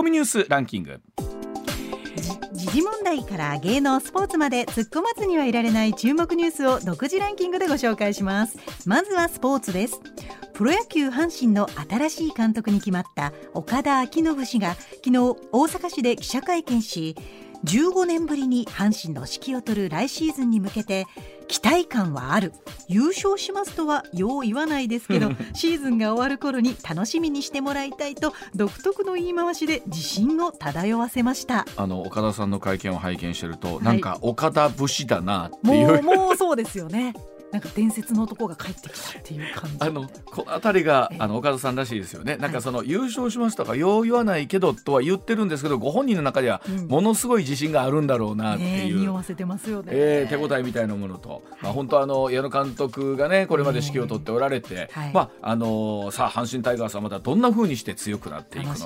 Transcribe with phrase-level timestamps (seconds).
[0.00, 0.98] コミニュースランキング。
[2.54, 8.56] 時事問題から芸能スポーツまで突っ込まずにはいられない注目ニュースを独自ランキングでご紹介します。
[8.86, 10.00] まずはスポーツです。
[10.54, 15.18] プロ野球阪神の新しい監督に決まった岡田彰信氏が昨日
[15.52, 17.14] 大阪市で記者会見し
[17.64, 21.06] 15年ぶりに阪神の指揮を執る来シーズンに向けて
[21.48, 22.52] 期待感はある。
[22.88, 31.66] 優勝しますとはよう言わないですけど シーズンが終わる頃に楽しみにしてもらいたいと独特の言い回しで自信を漂わせました。
[31.76, 37.14] あの岡田さんの会見を拝見してると、はい、なんか岡田節だなっていうもうそうですよね
[37.52, 39.76] なんか伝説の男が帰ってきたっていう感じ。
[39.80, 42.22] あのこの辺りがあの岡田さんらしいですよ。
[42.22, 43.76] ねなんかその、優勝しますとか？
[43.76, 58.80] よう言わないけどとは言ってるんですけどご本人の中ではものすごい自信があるんだろうなっていう、うん、匂わせてますよね、えー、手応えみたいなものと、まあ、本当あの矢野監督がねこれまで指揮を取っておられて、はい、まああのさあ阪神タイガースはまたどんなふうにして強くなっていくのか。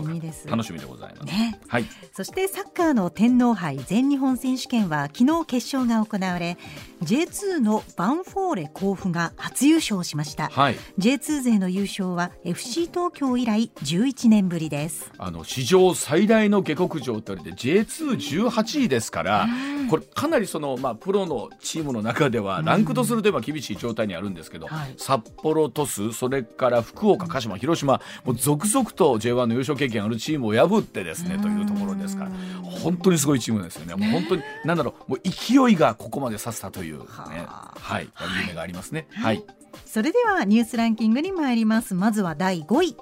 [0.46, 6.56] 楽しみでございます、ね、はい、そしてサッカーの天皇杯全日本選手権は昨日決勝が行われ
[7.02, 15.12] J2 のバンフォーレ甲府が初優勝しました、はい、J2 勢の優勝は FC 東京以来11年ぶりです。
[15.18, 19.48] あの史上最大の下克上と言われて J218 位ですから、
[19.90, 32.30] これかなりその、まあ、プロのチームの中ではランクとすると今厳しい状態にあるんですけど、はい、札幌鳥栖それから福岡鹿島広島もう続々と J1 の優勝経験あるチームを破ってですねというところですから
[32.62, 33.94] 本当にすごいチームですよね。
[33.94, 38.08] もう本当になんだろうもう勢いがここまでさせたという、ね、はい、
[38.44, 39.06] 夢がありますね。
[39.12, 39.44] はい、
[39.86, 41.94] それではニュースランキングに参ります。
[41.94, 42.96] まずは第5位。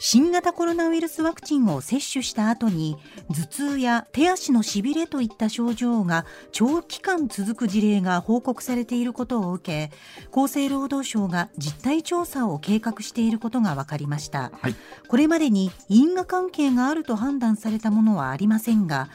[0.00, 2.96] 新型コロナウイルスワクチンを接種した後に
[3.28, 9.96] 頭痛や手足のしびれといった症状が長期間続く事例が報告されていることを受け
[10.30, 14.76] 厚生労働省が実態調査を計画していることが分かりました、はい、
[15.08, 19.08] これまでに因果関係があると判断されたものはありませんが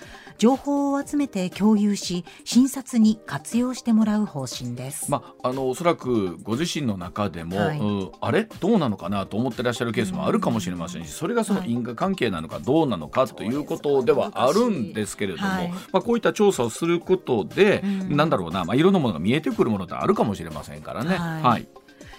[0.44, 7.80] 情報を集めて共有し診察に活用してもらう方針です、まあ、あのおそらくご自身の中でも、はい、
[8.20, 8.44] あれ？
[8.60, 21.16] どうなのかなと思ってらっしゃるケースもあるかもしれませんしそれがその因果関係なのかどうなのかということではあるんですけれども、はい、まあ、こういった調査をすることで、うん、なんだろうな、まあ、いろんなものが見えてくるものってあるかもしれませんからね。
[21.16, 21.68] はい、はい、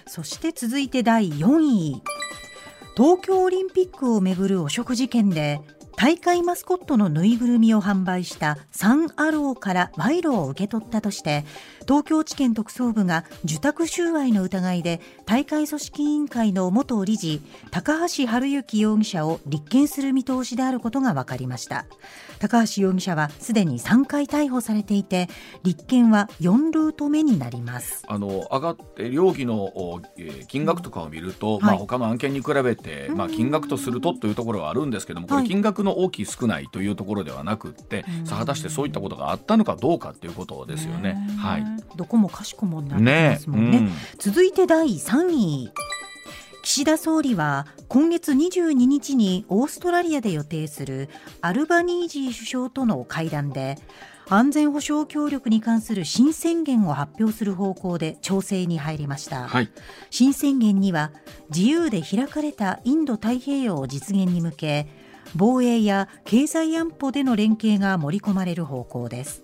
[0.07, 2.03] そして続いて第4位。
[2.97, 5.61] 東京オリンピックをめぐる汚職事件で
[6.05, 11.47] 大会マスコットのぬいぐるみを販売したサン・アローから賄賂を受け取ったとして
[11.89, 21.87] 東京地検特捜部が受託収賄の疑いで大会組織委員会の元理事高橋治之容疑者を立件する見通しであることが分かりました。
[22.39, 25.29] 高橋容疑者はすでに3回逮捕されていて
[25.63, 28.05] 立件は4ルート目になります。
[28.07, 30.03] あの上がって容疑の
[30.49, 41.17] 金額とかを見ると、まあ、他の案件に比べて、まあ、金額とするとというところはあるんですけどもこれ金額の大きい少ないというところではなくってさあ果たしてそういったことがあったのかどうかということですよね。
[41.39, 41.65] はい、
[41.97, 43.81] どこもかしこもになってますもんね。
[43.81, 45.71] ねうん、続いて第3位
[46.63, 51.11] 岸田総理は今月22日にオーストラリアで予定する
[51.43, 53.77] アルバニージー首相との会談で
[54.29, 59.71] 安全保障協力に関する新宣言を発表する方向で調整に入りました、はい、
[60.11, 61.13] 新宣言には
[61.55, 64.89] 自由で開かれたインド太平洋実現に向け
[65.37, 69.44] 防衛や経済安保での連携が盛り込まれる方向です。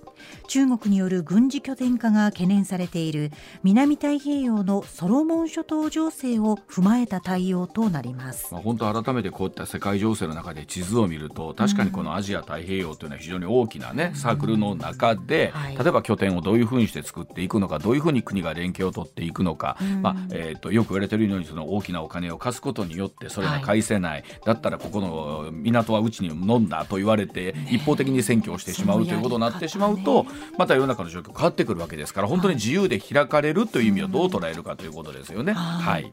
[0.50, 3.30] 中国による軍事拠点化が懸念されている
[3.62, 30.26] 南太平洋のソロモン諸島情勢を踏まえた対応となります、まあ、本当改めてこういった世界情勢の中で地図を見ると確かにこのアジア太平洋というのは非常に大きな、ね、サークルの中で、はい、例えば拠点をどういうふうにして作っていくのかどういうふうに国が連携を取っていくのか、まあえーと、よく言われているようにその大きなお金を貸すことによってそれが返せない、はい、だったらここの港はうちに飲んだと言われて、ね、一方的に占拠をしてしまうということになってしまうと、
[30.58, 35.52] また世の中の状況変わってくるわけですから本当に自由で開かれるという意味をどう捉えるかということですよね。
[35.52, 36.12] はい、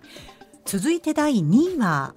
[0.66, 2.14] 続いて第2位は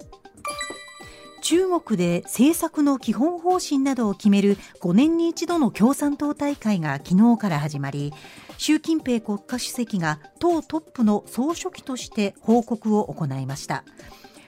[1.41, 8.13] 中国で政策の基本方針などを決める5年に一度の共産党大会が昨日から始まり
[8.57, 13.83] 習近平国家主席が党トップの総書記として報告を行いました。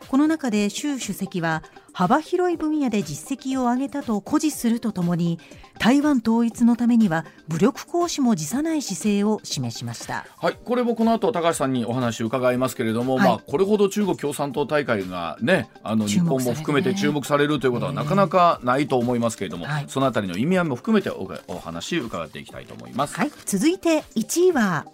[0.08, 5.40] この中で習主席は幅広い分野で実績を上げたと誇示するとともに
[5.80, 10.26] 台湾統一のためには武力行使も辞さない姿勢を示しました。
[10.38, 23.16] はいこれもこの後高橋さんにお話を伺いますけれども、はい、まあこれほど中国共産党大会がねあの日本も含めて注目されるということはなかなかないと思いますけれども、はい、そのあたりの意味合いも含めておお話伺っていきたいと思います。
[23.16, 24.86] はい、続いて1位は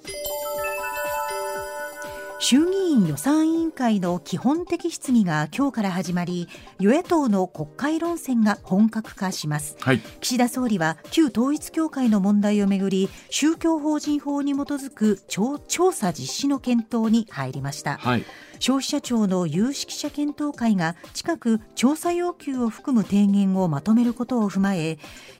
[2.42, 6.48] 衆議院予算委員会の基本的質疑が今日から始まり
[6.80, 18.24] 与野党の国会論戦が本格化します、はい、岸田総理は旧統一教会の問題をめぐり宗教法人法に基づく調査実施の検討に入りました、はい
[18.60, 24.98] 消費者庁の有識者検討会が近く調査要求を含む提言をまとめることを踏まえ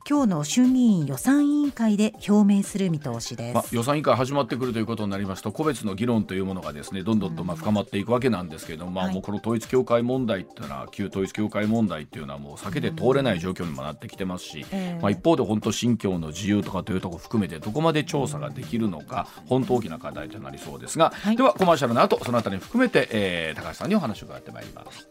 [0.10, 14.66] 今日の衆議院予算委員会で表明する見通しです、まあ、予算委員会始まってくるということになりますと個別の議論というものがですねどんどんとまあ深まっていくわけなんですけれども、まあ、もうこの統一教会問題っていうのは旧統一教会問題っていうのはもう避けて通れない状況にもなってきてますし、
[15.02, 25.08] まあ、一方で本当信教の自由とかというところ含めてどこまで調査ができるのか本当大きな課題となりそうですが、はい、ではコマーシャルの後そのあたり含めて、えー、高橋さんにお話を伺ってまいります。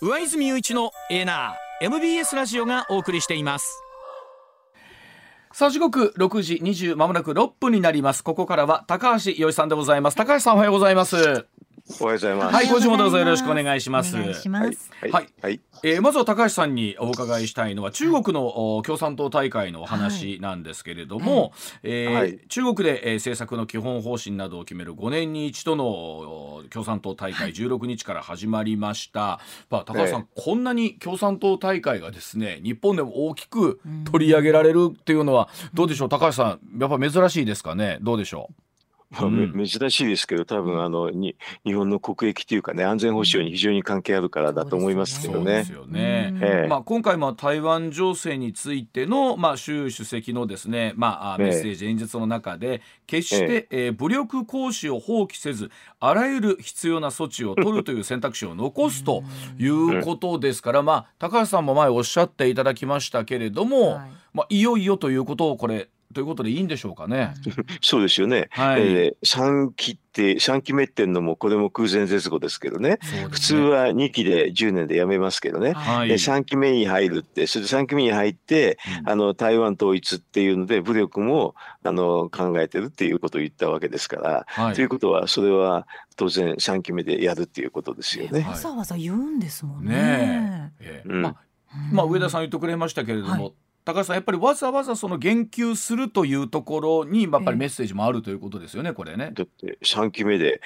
[0.00, 3.82] 上泉雄一のエナー MBS ラジオがお送りしています。
[5.52, 8.22] さあ時刻6時20まもなく6分になります。
[8.22, 10.16] ここからは高橋洋一さんでございます。
[10.16, 11.48] 高橋さんおはようございます
[12.00, 12.54] おはようございます。
[12.54, 14.14] はい、今週もどうぞよろしくお願いします。
[14.14, 14.90] お願いします。
[15.00, 21.52] はい、はい、はい、えー、まずは高橋さんにお伺いしたいのは中国の共産党大会のお話なんですけれども、はい、
[21.84, 29.40] えーはい、中国で、えー、政策の基本方針などを決める5年に一度の共産党大会16日から始まりました。
[29.70, 33.80] まあ、高橋さん、こんなに共産党大会がですね日本でも大きく
[34.12, 36.08] 取り上げられるっていうのはどうでしょう？
[36.10, 37.98] 高橋さんやっぱ珍しいですかね？
[38.02, 38.54] どうでしょう？
[39.10, 45.64] まあ、うん、珍しいですけど、多分あのに日本の国益というかね、安全保障に非常に関係あるからだと思いますけどね。
[46.68, 53.92] まあ今回も台湾情勢についてのまあ習主席のですね、まあメッセージ、演説の中で決して、ええ。
[53.92, 55.70] 武力行使を放棄せず、
[56.00, 59.24] あらゆる必要な措置を取るという選択肢を残すと
[59.58, 67.34] いうことですから、まあ高橋さんも前おっしゃっていただきましたけれども、はい、まあいよいよということをこれということでいいんでしょうかね。
[67.82, 68.48] そうですよね。
[68.50, 72.98] はい、えー、3期って3期目っていうのもこれも空前絶後ですけどね、ね、
[73.30, 88.46] 普通は2期で10年で辞めますけどね、はい、3期目に入るってそれで3期目に入って、うん、あの台湾統一っていうので武力もあの考えてるっていうことを言ったわけですから、はい、ということはそれは当然3期目でやるっていうことですよね。
[88.48, 89.92] わざわざ言うんですもんね。
[89.92, 91.02] ねえ。
[91.06, 91.36] ー、まあ、
[91.92, 93.52] まあ、上田さん言ってくれましたけれども、はい
[93.88, 99.30] 高橋さんやっぱりわざわざその言及するというところにやっぱりメッセージもあるということですよね、これね。
[99.32, 100.60] だって3期目で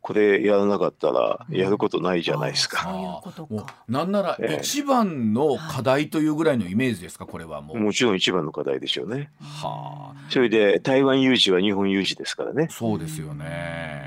[0.00, 3.22] これやらなかったらやることないじゃないですか。
[3.48, 7.78] うん、なんなら一番の課題というぐらいのイメージですか、これはもう。
[7.78, 9.30] もちろん一番の課題でしょうね。
[9.40, 10.30] はあ。
[10.30, 12.66] それで台湾有事は日本有事ですからね。
[12.72, 13.44] そうですよね。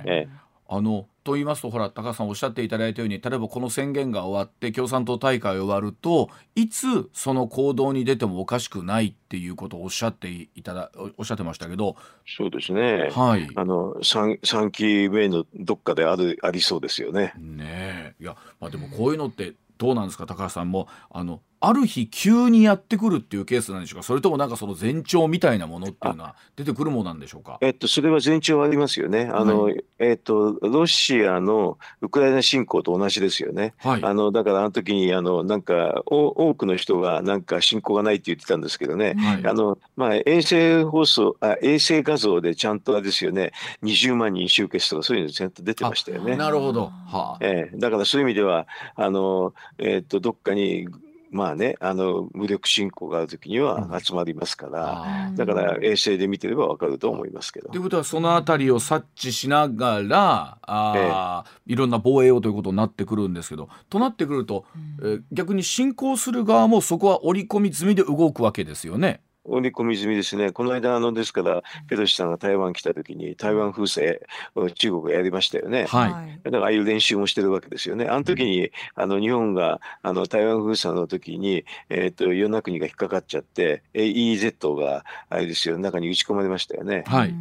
[0.05, 0.39] ええ
[0.71, 11.95] あのと言いますとほら高橋さんおっしゃっていただいたように例えばこの宣言が終わって共産党大会終わるといつその行動に出てもおかしくないっていうことをおっしゃっていただおっしゃってましたけど。
[12.25, 17.33] そうですね、はい、あの 3, 3期目のどっかであるありそうですよね。
[17.37, 20.87] ねいや、まあ、でもこういうのってどうなんですか高橋さんも。
[21.11, 24.03] あのある日急にやってくるっていうケースなんでしょうか？
[24.03, 27.57] それともなんかその前兆みたいなものっていうのは出てくるものなんでしょうか？
[27.61, 29.29] えっとそれは前兆ありますよね。
[29.33, 43.51] あの、はい、えっとロシアのウクライナ侵攻と同じですよね、はい、あのだからあの時にあのなんか多くの人がなんか侵攻がないって言ってたんですけどね、はい、あのまあ衛星放送あ衛星画像でちゃんとあれですよね。
[43.83, 46.37] 20万人集結とかそういうのちゃんと出てましたよね。
[46.37, 47.37] なるほど、はあ。
[47.41, 48.65] えー、だからそういう意味では
[48.95, 50.87] あのえっとどっかに
[51.31, 57.69] まあね、あの武力侵攻がある時には集まりますから、うん、だから衛星で見てればわかると思いますけど。
[57.69, 64.65] ということはそのあたりを察知しながらあ、ええ、いろんな防衛をということになってくるんですけどとなってくると、
[65.01, 69.21] うん、え逆に侵攻する側もそこは織り込み済みで動くわけですよね。
[69.49, 70.51] 織り込み済みですね。
[70.51, 74.19] この間、あの、ですから、ペロシさんが台湾来た時に、台湾封鎖
[74.55, 75.85] を中国がやりましたよね。
[75.85, 76.39] はい。
[76.43, 78.05] だから、ああいう練習もしてるわけですよね。
[78.05, 87.03] あの時に、あの、日本が、あの、台湾封鎖の時に、えっ、ー、と、与那国が引っかかっちゃって、EEZ が、あれですよ、中に打ち込まれましたよね。
[87.07, 87.33] はい。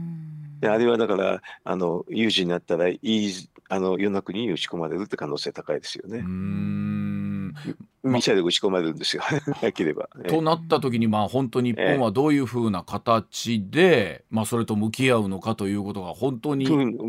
[0.61, 3.33] であれはだから、あの、有事になったら、いい、
[3.69, 6.19] あの、与那国に打ち込まれるって可能性高いですよね。
[6.19, 7.28] うん
[8.05, 9.23] ミサイル打ち込まれるんですよ、
[9.61, 10.09] なければ。
[10.28, 16.67] となった時に、まあ、本当に日本はどういうふうな形で、まあ、それと向き合うのかということが、本当に。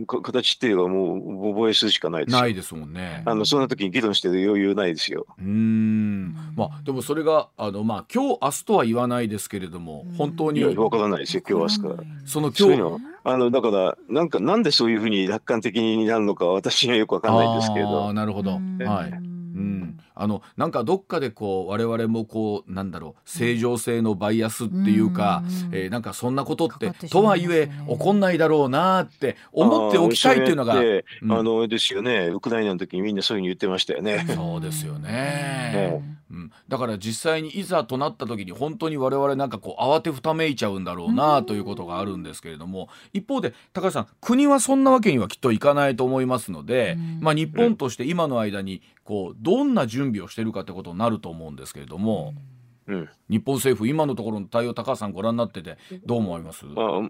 [0.08, 3.22] 形っていうのは、もう、防衛するしかないですないですもんね。
[3.26, 5.28] あのそんな時に議論してる余裕ないですよ。
[5.40, 10.64] うん、まあ、でもそれが、あのまあ今日明日とは言わないですけれども、本当に。
[10.64, 12.10] わからないですよ、今日明日から。
[12.26, 18.14] その今日あのだから、なんか、なんでそういうふうに楽観的になるのか、私にはよくわかんないんですけど。
[18.14, 18.52] なるほど。
[18.52, 18.58] は
[19.08, 19.30] い
[19.60, 30.82] うんあのなんかどっかでこう我々もこうなんだろう正常性のバイアスっていうか、うん、えー、なんかそんなことって、ね、とはいえ起こんないだろうなって思っておきたいっていうのが、あ,、
[31.22, 32.28] のですよね。
[32.28, 34.26] ウクライナの時にみんなそういうふうに言ってましたよね。
[34.36, 36.02] そうですよね、
[36.32, 52.34] うん、だから実際にいざとなった時に本当に我々なんかこう慌てふためいちゃうんだろうなということがあるんですけれども、一方で高橋さん国はそんなわけにはきっといかないと思いますので、まあ、日本として今の間にこうどんな準備をしてるかってことになると思うんですけれども。
[52.36, 52.44] うん、
[53.30, 56.66] 日本政府今のところの対応高橋さんご覧になっててどう思います？
[56.76, 57.02] あ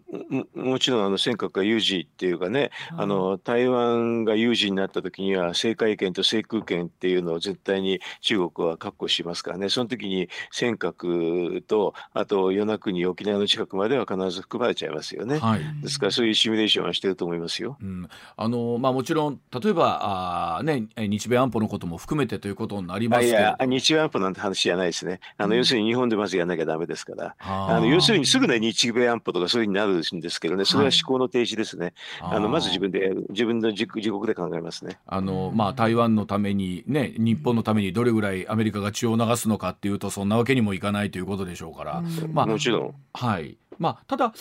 [0.54, 9.70] もちろんあの尖閣が有事っていうかね、あの台湾が有事になった時には政界権と制空権っていうのを絶対に中国は確保しますからね。
[9.70, 17.78] その時に尖閣とあと与那国沖縄の近くまでは必ず含まれちゃいますよね、はい、ですからそういうシミュレーションはしてると思いますよ。
[17.82, 25.20] うん、あのまあ、もちろん例えばあ、ね、日米安保のことも含めてということになりますけどいや日米安保なんて話じゃないですね。
[25.38, 31.94] あの、要するに日本でまずやらなきゃだめですから、あの要するにすぐね、日米安保とかそういうふうになるんですけどね、それは思考の停止ですね。
[32.22, 35.00] はい、あのまず自分で自分の自自国で考えますね。
[35.08, 42.04] あのまあ、台湾のために、ね、日本のためにどれぐらいアメリカが血を流すのかっていうと、そんなわけにもいかないということでしょうから。
[42.34, 42.96] まあ、もちろん。
[43.14, 44.34] はいまあ、ただ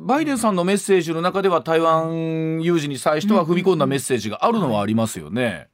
[0.00, 5.68] バイデンさんのメッセージの中では台湾有事に際しては踏み込んだメッセージがあるのはありますよね。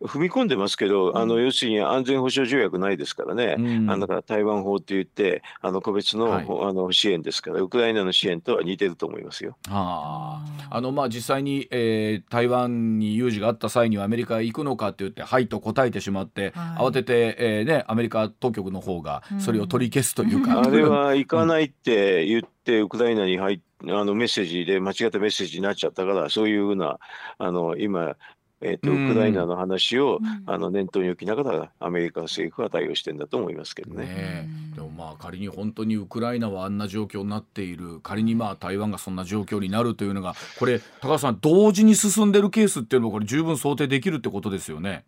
[0.00, 9.56] 踏み込んでますけど、あの要するに安全保障条約ないですからね、うん、あだから台湾法って言って、あの個別のはい、あの支援ですから、ウクライナの支援とは似てると思いますよ。
[9.68, 10.40] は
[10.70, 26.98] あ、あのまあ実際に、えー、台湾に有事があった際にはアメリカへ行くのかって言って、はいと答えてしまって、はい、慌てて、えーね、アメリカ当局の方がそれを取り消すというか、うん、あれは行かないって言って、ウクライナに入って、あのメッセージで間違ったメッセージになっちゃったから、そういうふうな、
[27.38, 28.16] あの今、
[28.60, 34.04] えーと、ウクライナの話を、あの念頭に置きながらアメリカ政府は対応してんだと思いますけどね。
[34.06, 45.04] ねでもまあ仮に本当にウクライナはあんな状況になっている仮にまあ台湾がそんな状況になるというのがこれ高橋さん同時に進んでるケースっていうのはこれ十分想定できるってことですよね。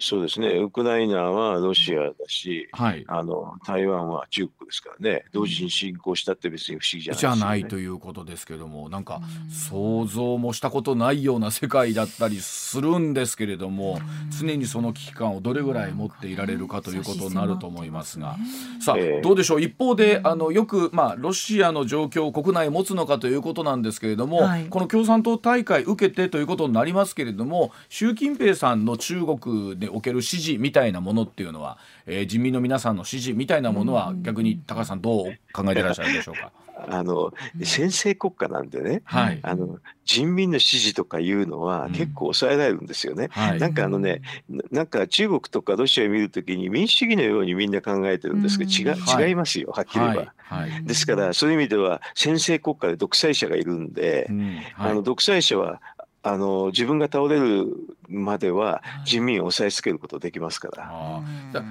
[0.00, 13.98] そうですね、ウクライナはロシアだし、はい、あの台湾は中国ですからね、同時に侵攻したって別に不思議じゃない、ね、じゃないということですけども、なんか想像もしたことないような世界だったりするんですけれども、
[14.40, 18.36] 常にその危機感をどれぐらい持っていられるかということになると思いますが、
[18.80, 36.52] さあ、えー、どうでしょう、一方で、あのよく、まあ、ロシアの状況を国内持つのかということなんですけれども、はい、この共産党大会受けてということになりますけれども、習近平さんの中国でおける支持みたいなものっていうのは、えー、人民の皆さんの支持みたいなものは逆に高橋さんどう考えてらっしゃるでしょうか？
[36.86, 37.32] あの
[37.64, 43.24] 先制国家なんでね、はい、あの人民の支持とかいうのは結構抑えられるんですよね。
[43.24, 44.22] うんはい、なんかあのね
[44.70, 50.34] なんか中国とかロシアを見るときに民主主義のようにみんな考えてるんですけど違,、う違いますよはっきり言えば。
[50.36, 54.58] はい、ですからそういう意味では先制国家で独裁者がいるんで、うん。
[54.76, 55.80] あの独裁者は
[56.28, 57.66] あの自分が倒れる
[58.08, 61.22] までは人民を抑えつけることできますから。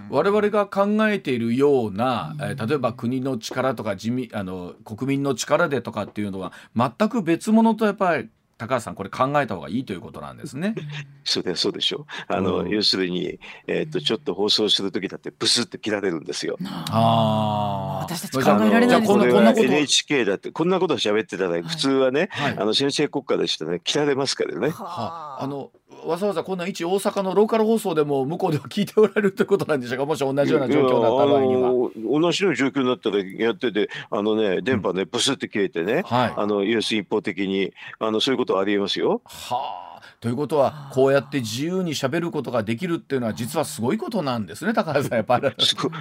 [0.09, 10.73] 我々が考えているような、えー、例えば国の力とか人民あの国民の力でとかっていうのは全く別物とやっぱり高橋さんこれ考えた方がいいということなんですね。
[11.23, 12.33] そうでそうでしょう。
[12.33, 16.57] あの、うん、要するにえっ、ー、とちょっと放送する時だってブスって切られるんですよ。
[16.65, 18.05] ああ。
[18.05, 19.31] 私たち考えられないですね。
[19.31, 24.69] こんなこと NHK だってこんなこと喋ってたら、普通はね、はい、あの先生国家でしたね切られますからね。
[24.69, 25.71] はあ、あの
[26.06, 30.06] わざわざこんな一大阪のローカル放送でも向こうでは聞いておられるということなんでしょうか？
[30.06, 32.22] もし同じような状況だった場合には。
[32.22, 39.22] 同じような状況になったらやっててあのね電波ねブスって切れてね、はい、あの要するに一方的にあのそういうことありえますよ。
[39.25, 45.51] はあということはこうやって自由にしゃべることができるっていうのは実はすごいことなんですね高橋さんやっぱり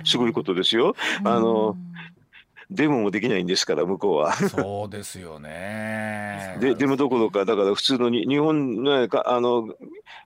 [0.05, 0.95] すごいことですよ。
[1.23, 1.77] あの
[2.71, 4.33] デモもできないんですから向こうは。
[4.35, 6.57] そうですよね。
[6.61, 9.69] でデモどころかだから普通のに日本のあの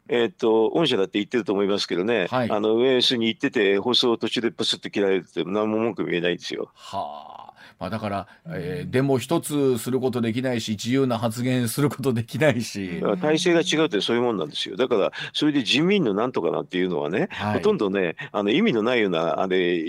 [0.08, 6.70] えっ、ー、と御社だって言ってると思いますけどね、はい、あのウェースに行ってて放送途中でプスッと切られて何も文句言えないんですよ。
[6.74, 7.39] はあ。
[7.80, 13.02] まあ、だから、えー、でも一つすることできないし自由な発言することできないし。
[13.22, 14.76] 体制が違うってそういうもんなんですよ。
[14.76, 19.82] だからそれで人民のなんとかなっていうのはね、はい、ほとんどねあの意味のないようなあれ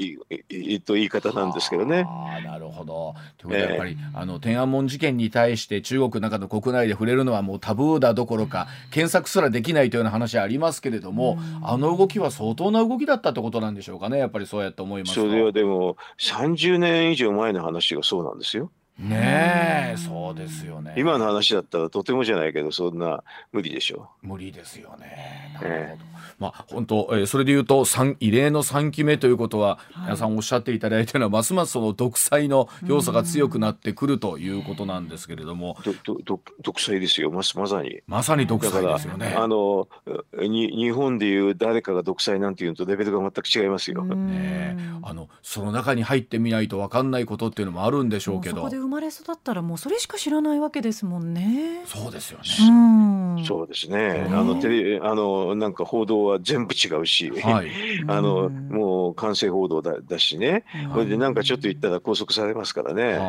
[0.86, 2.06] と言い方なんですけどね。
[2.08, 3.14] あなるほど。
[3.38, 18.72] ということはやっぱり、えー、あの天安門事件に対して中国の中の国内で触れるのはもうタブーだどころか検索すらできないというような話ありますけれども、あの動きは相当な動きだったってことなんでしょうかねやっぱりそうやって思いますそれはでも30年以上前の話がそうなんですよ。
[19.00, 20.94] ねえ、そうですよね。
[20.98, 24.28] 今の話だったらとてもじゃないけどそんな無理でしょう。
[24.28, 25.52] 無理ですよね。
[25.56, 25.76] なるほど。
[25.76, 27.86] えーまあ、本当、えー、それでいうと
[28.20, 37.32] 異例の3期目ということは、はい、皆さんおっしゃっていただいたのはますますその独裁の要素が強くなってくるということなんですけれども、どど独裁ですよ。
[37.32, 38.02] ままさに。
[38.08, 39.36] まさに独裁ですよね。
[39.38, 39.88] あの
[40.34, 48.58] に日本でいう誰かが独裁なんていうとレベルが全く違いますよ、ね、あのその中に入ってみないと分かんないことっていうのもあるんでしょうけど。
[48.58, 51.84] そこで生まれ育ったらもうそれしか知らないわけですもんね。
[51.86, 53.44] そうですよね。
[53.46, 54.28] そうですね。
[54.32, 57.70] あのテレあのなんか報道は全部違うし、はい、
[58.08, 60.64] あのもう完成報道だだしね、
[60.94, 63.20] これでなんかちょっと言ったら拘束されますからね。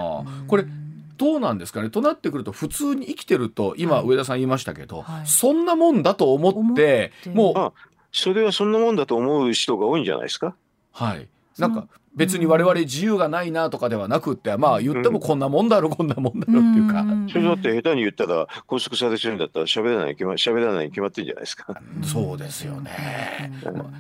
[0.49, 0.65] これ
[1.19, 1.91] どうなんですかね？
[1.91, 7.73] となってくると普通に生きてると今上田さん言いましたけど、はい、そんなもんだと思ってもうあ
[8.11, 10.55] それはそんなもんだと思う人が多いんじゃないですか？
[10.93, 11.29] はい。
[11.59, 21.81] なんか別に我々自由がないなとかではなくってまあ言ってもこんなもんだろ、こんなもんだろっていうか、それだって下手に言ったら拘束されてるんだったら喋らない決ま喋らないに決まってるんじゃないですか。
[22.03, 23.53] そうですよね、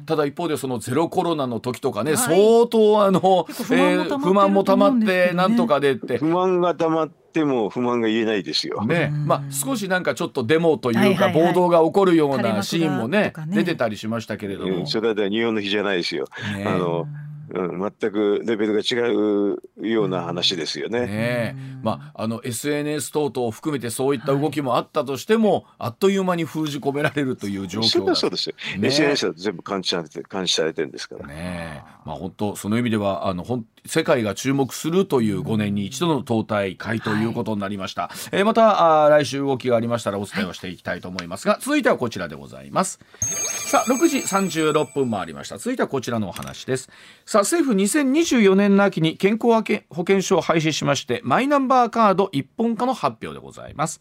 [0.06, 6.18] ただ一方でそのゼロコロナの時とかね、相当あの、えー、不満もたまってなんとかでって。
[6.18, 8.84] 不満がたまっても不満が言えないですよ。
[8.84, 16.26] ね、まあ少しなんかちょっとデモというか暴動が起こるようなシーンもね出てたりしましたけれども、それは日本の日じゃないですよ。
[16.66, 17.06] あの
[17.54, 21.06] うん、全くレベルが違うような話ですよね。
[21.06, 28.14] ねまあ、あの SNS 等々を含めてそういった動きもあったとしても、はい、あっという間に封じ込められるという状況が。
[28.16, 31.26] そうですよ、ね、SNS だと全部監視されて監視されてるんですから。
[31.26, 43.00] ねまあ、本当その意味ではあのほん世界が注目するという5年に一度の党大会ということになりました、はい、えー、またあ来週動きがありましたらお伝えをしていきたいと思いますが、はい、続いてはこちらでございます。
[43.20, 45.58] さあ6時36分もありました。
[45.58, 46.90] 続いてはこちらのお話です。
[47.26, 49.62] さあ政府2024年の秋に健康保
[49.98, 54.00] 険証を廃止しましてマイナンバーカード一本化の発表でございます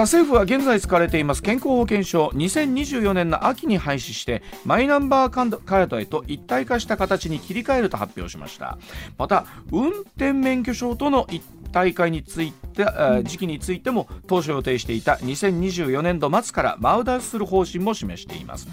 [0.00, 8.78] さあ政府は現在使われています健康保険証2024年の秋に廃止してマイナンバーカードへと一体化した形に切り替えると発表しました。
[9.18, 12.84] また運転免許証との一大会について
[13.24, 18.68] 時期についても当初予定していた2024年度末から前倒しする方針も示しています。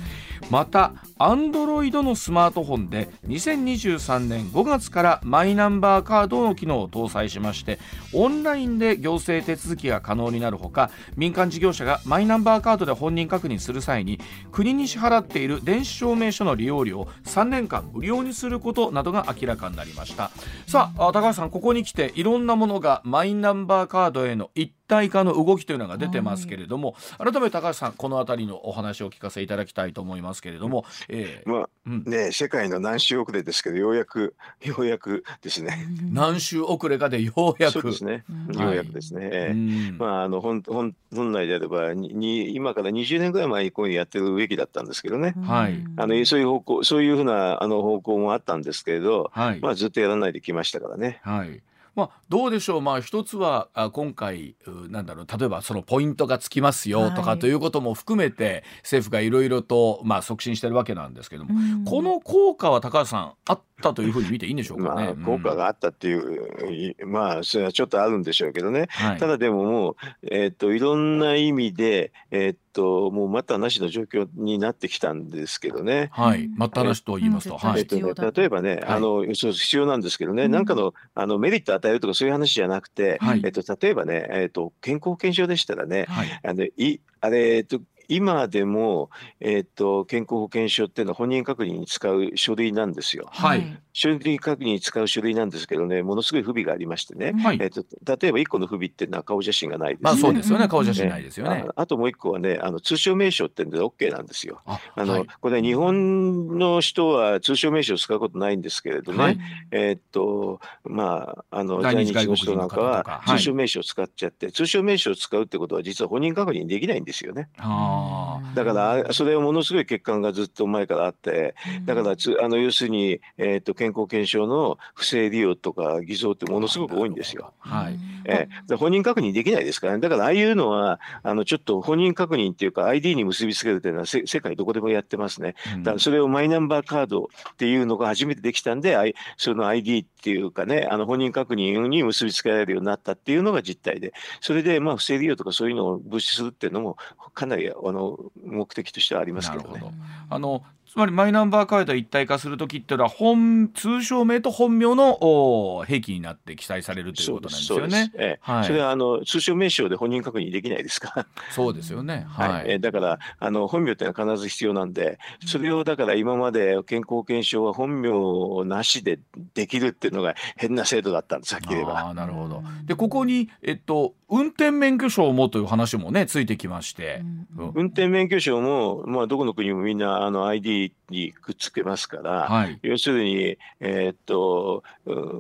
[0.49, 7.79] またアンドロイドのスマートフォンで2023年5月からマイナンバーカードの機能を搭載しまして
[8.13, 14.19] オンラインで行政手続きが可能になるほか民間事業者がマイナンバーカードで本人確認する際に
[14.51, 20.31] 国に支払っている電子証明書の利用料を3年間無料にすることなどが明らかになりました。
[20.67, 35.85] さあ高橋さんここに来ていろんなものががマイナンバーカードへの一体化の動きというのが出てますけれども、改めて高橋さんこの辺りのお話を聞かせいただきたいと思いますけれども、えー、まあ、うん、ね世界の何週遅れですけどようやくようやくですね。
[36.09, 37.81] 何週遅れかでようやく。
[37.81, 38.23] ですね、
[38.53, 39.53] ようやくですね、はい、
[39.91, 51.19] まああの本本本来であればに今から20年ぐらい前にこういうやってるべきだったんですけどね、はい、あのそういう方向そういうふうなあの方向もあったんですけれど、はい、まあずっとやらないできましたからね。
[51.23, 51.61] はい
[51.97, 54.55] まあ、どうでしょう、まあ、一つはあ今回
[54.89, 55.27] なんだろう。
[55.27, 65.03] 例えばそのポイントがつきますよとかということも含めて、政府がいろいろと、まあ、促進してるわけなんですけども、この効果は高橋さんあったというふうに見ていいんでしょうかね。
[65.03, 76.09] まあ、効果があったっていう、うん、まあそれはちょっとあるんでしょうけどね、はい、ただでももう、えー、っといろんな意味で、えー、っともう待ったなしの状況になってきたんですけどね。
[76.11, 93.27] はい、待ったなしと言いますと、はい、えっとね、例えばね、あのそう必要なんですけどね、うん、なんかのあのメリット与えるとかそういう話じゃなくて、はい、えっと例えばね、えっと健康保険証でしたらね、はい、あのいあれえっと今でも、えーと、健康保険証っていうのは本人確認に使う書類なんですよ。
[93.31, 97.83] はい、書類確認に使う書類なんですけどね、ものすごい不備がありましてね、はい、えーと、
[98.15, 101.65] 例えば1個の不備っていうのは顔写真がないです、ね、まあ、そうですよね、顔写真ないですよね。
[101.75, 104.61] あともう1個はね、あの通称名称ってんで OK なんですよ。
[104.67, 109.39] あの、はい、これ、日本の人は通称名称を使うことないんですけれどね、はい、
[109.71, 117.49] えっ、と、まあ、あの在日の人なんかは通称名称を使っちゃって、通称名称を使うってことは実は本人確認できないんですよね。
[117.57, 121.55] あだからそれはものすごい欠陥がずっと前からあって
[121.85, 127.53] だからつあの要するに、えーと、健康保険証の不正利用とか偽造ってものすごく多いんですよ。
[127.59, 127.99] はい。
[128.25, 129.99] えー、本人確認できないですからね。
[129.99, 135.55] だからああいうのはあのちょっと本人確認っていうか ID に結びつけるというのは世界どこでもやってますね。
[135.79, 138.97] だからそれをマイナンバーカードっていうのが初めてできたんで
[139.37, 144.13] その ID っていうかねあの本人確認に結びつけられるようになったっていうのが実態で。
[144.41, 146.97] それでまあ不正利用とかそういうのを防止するっていうのも
[147.33, 149.81] かなりあの目的としてはありますけどね。
[150.29, 150.63] あの
[150.97, 158.11] つまりマイナンバーカード一体化する時っていうのは本通称名と本名の兵器になって記載されるということなんですよね。
[158.15, 161.27] ええはい、それはあの通称名称で本人確認できないですか？
[161.51, 162.25] そうですよね。
[162.27, 162.71] はい。
[162.71, 169.19] えだからあの本名っていうのは必ず必要なんで、それをだから今まで健康保険証は本名なしで
[169.53, 171.51] できるっていうのが変な制度だったんです。
[171.51, 172.07] さっき言えば。
[172.07, 172.63] あなるほど。
[172.85, 177.23] でここにえっと運転免許証もという話もねついてきまして、
[177.57, 184.83] うん、運転免許証もまあどこの国もみんなあの ID にくっつけますから、はい、要するにえー、っと、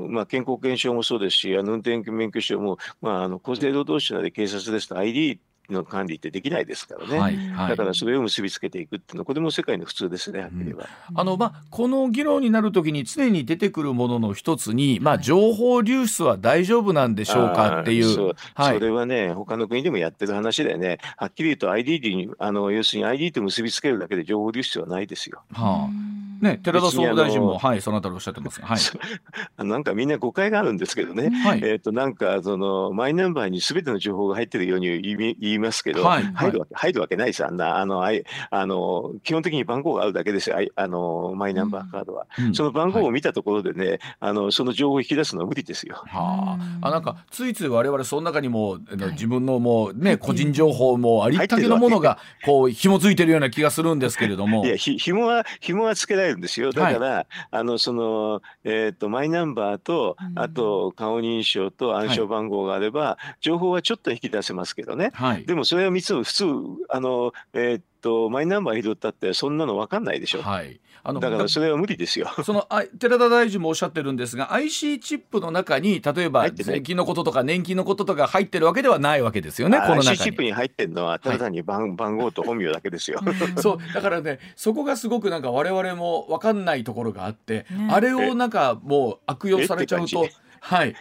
[0.09, 10.87] まあ健康保険証もそうですし、あの運転免許証もまああの厚生労働省なり警察ですと ID の管理ってできないですからね、はいはい、だからそれを結びつけていくっていうのはこれも世界の普通ですね、はっきり言えば。
[11.13, 18.33] あのまあ、この議論になるときに常に出てくるものの一つに、まあ、情報流出は大丈夫なんでしょうかっていう。
[18.55, 20.99] はい、それはね他の国でもやってる話でね。
[21.17, 25.41] はっきり言うと ID にあの要するに ID と結びつけるだけで情報流出はないですよ。
[25.53, 28.79] はあね、寺田総務大臣も、はい、そのあたりおっしゃってますが、はい、
[29.65, 38.11] なんかみんな誤解があるんですけどね、はい、えっ、ー、と、なんか、その、マイナンバーにすべての情報が入ってるように言いますけど、はい、入るわけ、入るわけないです、あんな、あの、あ
[38.49, 42.27] あの、基本的に番号があるだけですよ、あの、マイナンバーカードは。
[42.39, 46.03] うん、その番号を見たところでね、あの、その情報を引き出すのは無理ですよ。
[46.07, 48.77] はあ、あなんか、ついつい我々その中にも、
[49.13, 54.65] 自分のもうね、個人情報もありったけのものが、こう、紐づいてるような気がするんですけれども。
[54.65, 56.71] いや、ひ、紐は、紐はつけられるんですよ。
[56.71, 66.45] だから、ら、あのその、えーと、マイナンバーと、あと顔認証と暗証番号があれば、はい、情報はちょっと引き出せますけどね、はい、でもそれは3つ普通
[66.89, 70.41] あの、えーとマイナンバー拾ったってそんなの分かんないでしょ。
[70.41, 72.29] はい、あのだからそれは無理ですよ。
[72.43, 79.77] そのあ寺田大臣もおっしゃってるんですが IC チップの中に例えば税金のこととか年金のこととか入ってるわけではないわけですよね。
[79.79, 83.19] この中 IC チップに入ってるのはただ単に番はい、番号と本名だけですよ。
[83.61, 90.27] そうだからねそこがすごくなんか我々も分かんないところがあって、ね、あれをなんかもう悪用されちゃうと。
[90.61, 90.95] はい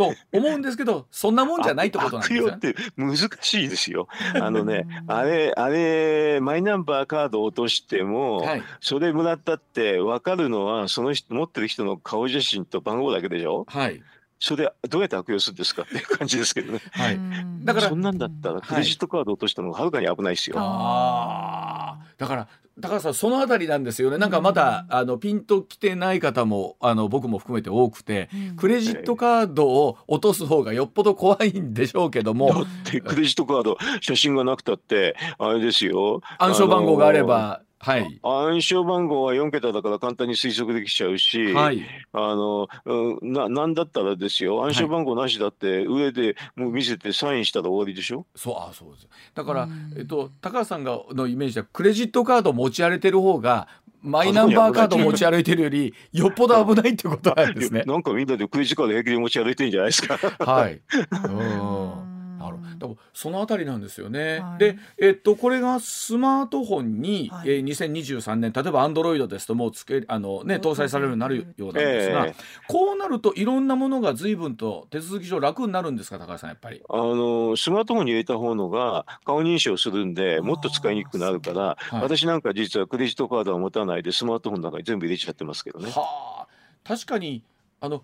[0.00, 2.54] と思うんですけど、そんなもんじゃないってことなんですよ、ね。
[2.56, 4.08] って難しいですよ。
[4.34, 13.66] あのね、あれ、あれ、マイナンバーカード落としても、はい、それもらったって分かるのは、その人、持ってる人の顔写真と番号だけでしょ？
[13.68, 14.02] はい。
[14.42, 16.80] それどうやって悪用するんですかっていう感じですけどね。
[16.92, 17.20] はい。
[17.62, 20.56] だからそんなんだったらクレジットカード落としたのがはるかに危ないですよ。
[20.56, 20.70] はい、あ
[21.89, 21.89] あ。
[22.20, 22.48] だから
[22.80, 24.18] 高橋さんそのあたりなんですよね。
[24.18, 32.48] なんかまだ、あのピンときてない方もあの僕も含めて多くて、うん、クレジットカードを落とす方がよっぽど怖いんでしょうけども。
[32.48, 36.20] だってクレジットカード写真がなくたってあれですよ。
[36.38, 42.68] 暗証番号があればはい、暗証番号は4桁だから簡単に推測できちゃうし、はい、あの
[43.22, 44.62] ななんだったらですよ。
[44.62, 48.26] 暗証番号なしだって上でもう見せてサインしたら終わりでしょ？
[48.36, 53.66] そうあそうですだから、えっと、高橋さんがのイメージではクレジットカード持ち歩いてる方が
[54.02, 56.28] マイナンバーカード持ち歩いてるよりよ。
[56.28, 57.84] っぽど危ないってことなんですね。
[57.86, 60.18] なんかみんなでクレジットカード平気で持ち歩いてるんじゃないですか。
[60.44, 60.80] はい。
[61.28, 62.09] うん
[62.40, 62.56] なる。
[62.78, 64.40] だからそのあたりなんですよね。
[64.40, 72.34] はい、で、えっと、これがスマートフォンに、はい、えー、2023年例えばアンドロイドですともうつけあの、ね、搭載されるようになるようなんですが、えー、
[72.66, 76.82] こうなるといろんなものが随分と手続き上楽になるんですか高橋さんやっぱり？
[76.88, 85.90] あのスマートフォンに入れた方のが顔認証するんでもっと使いにくくなるから、はい、私なんか実はクレジットカードは持たないでスマートフォンの中に全部入れちゃってますけどね。
[85.90, 86.60] はあ。
[86.84, 87.42] 確かに
[87.80, 88.02] あの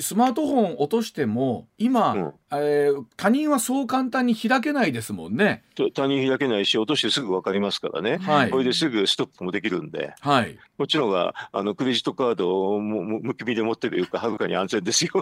[0.00, 5.62] スマートフォン落としても今、うん、えー、他人はそう簡単に開けないですもんね。
[5.94, 15.12] 他人開けないし落としてすぐ分かりますからね、はい、これですぐストップもできるんで、はい、こっちの方があのクレジットカードをむきみで持ってるいうかはるかに安全ですよ。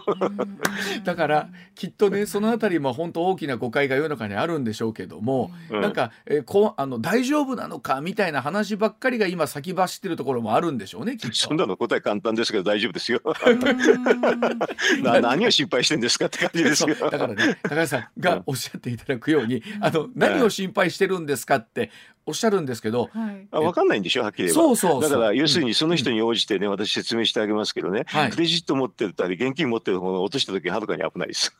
[1.04, 13.20] だからきっとねそのあたりも本当大きな誤解が世の中にあるんでしょうけども、うん、なんか、えー、こあの大丈夫なのかみたいな話ばっかりが今先走ってるところもあるんでしょうねそんなの答え簡単ですけど大丈夫ですよ
[15.02, 16.94] な何を心配してんですかって感じですよ。
[16.94, 21.90] だからね高橋さんがおっしゃっていただくように、あの何を心配してるんですかって
[22.26, 24.62] おっしゃるんですけど、はい、あ分かんないんでしょはっきり言えば。
[24.62, 31.56] そうそうだから要するにその人に応じてね、うん、私説明してあげますけどね、はい、クレジット持ってたり現金持ってる方が落とした時はるかに危ないです。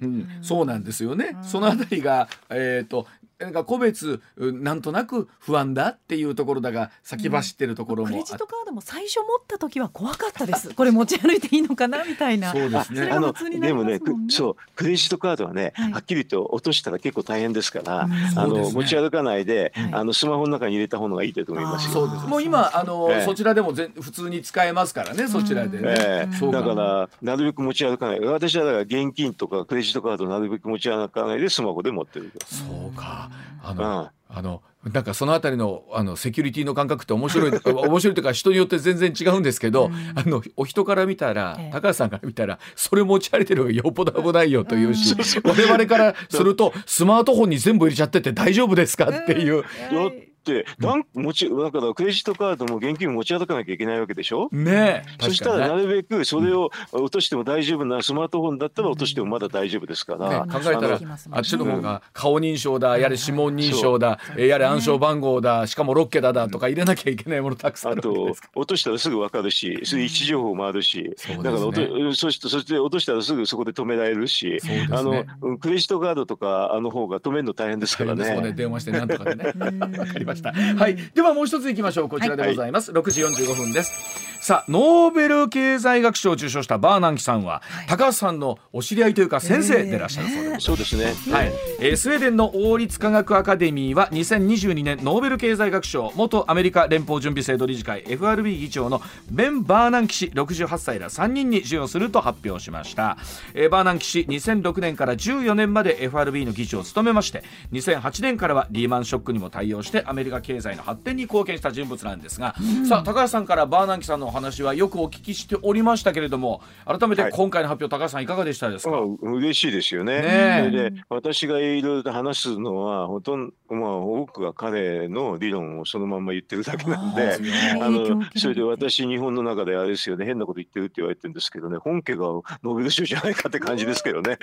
[0.00, 0.84] うん、そうなん。
[0.84, 1.36] ですよね。
[1.42, 3.06] そのあたりが、えっ、ー、と、
[3.38, 10.72] なんか個別なんとなく不安だっていうところだが先走ってるところも、うん、クレジットカードも最初持った時は怖かったです。
[10.74, 12.52] これ持ち歩いていいのかなみたいな。
[12.52, 13.10] そうですね。
[13.10, 21.90] あのでもねそうクレジットカードはね、はい、はっきりと落としたら結構大変ですから、うん、あの、ね、持ち歩かないで、はい、あのスマホの中に入れた方がいいと思います。
[21.90, 28.20] そうですもう今あの、えー、そちらでもぜ普通に使えますからねそちらでね、えー、だからなるべく持ち歩かない。
[28.20, 33.25] 私はだから現金とかクレジットカードなるべく持ち歩かないでスマホで持ってるそうか
[33.62, 34.62] ああの、うん、あの
[34.92, 49.60] なんかそのあたりのあのセキュリティの感覚って面白い 面白いというか人によって全然違うんですけど、うん、あのお人から見たら、ええ、高橋さんから見たらそれ持ち歩いてるのがよっぽど危ないよというし、うん、我々からすると スマートフォンに全部入れちゃってて大丈夫ですかっていう。
[49.60, 50.35] って
[50.78, 51.04] なん。
[51.14, 54.48] 持ちだからクレジットカードも現金持ち歩かなきゃいけないわけでしょ？
[54.52, 75.24] ねそしたらなるべくそれを落としても大丈夫なスマートフォンだったら落としてもまだ大丈夫ですから、ね、考えたらあっちの方が顔認証だやれ指紋認証だやれ暗証番号だしかも6桁だとか入れなきゃいけないものたくさんあるあと落としたらすぐ分かるしそれ位置情報もあるし、だからそしてそして落としたらすぐそこで止められるし、あの
[75.58, 78.52] クレジットカードとかあの方が止めるの大変ですからね。
[78.52, 79.52] 電話してなんとかでね。
[79.98, 80.52] わかりました。
[80.52, 80.96] はい。
[81.14, 82.08] ではもう一ついきましょう。
[82.08, 84.36] こちらでございます、はい、6時45分です。
[84.46, 91.52] さあノーベル経済学賞を受賞したバーナンキさんは、はい、高橋さんのお知り合いというか先生でいらっしゃるそうでそうですね、はい。
[91.80, 103.18] えー、スウェーデンの王立科学アカデミーは2022年ノーベル経済学賞元アメリカ連邦準備制度理事会 FRB 議長のベン・バーナンキ氏68歳ら3人に授与すると発表しました、
[103.52, 120.22] えー、バーナンキ氏2006年から14年まで FRB の議長を務めまして2008年からはリーマンショックにも対応してアメリカ経済の発展に貢献した人物なんですが、うん、さあ高橋さんからバーナンキさんの話はよくお聞きしておりましたけれども改めて今回の発表、はい、高橋さんいかがでしたですか、嬉しいですよね。
[120.22, 127.38] ねで私がいろいろ話すのはほとんど、まあ、多くが彼の理論をそのまま言ってるだけなんで
[127.80, 130.24] あのそれで私日本の中であれですよね。
[130.24, 131.78] 変なこと言ってるって言われてるんですけどね。
[131.78, 134.38] 本家がノーベル賞じゃないかって感じですけどね。